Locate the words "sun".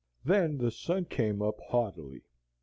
0.71-1.05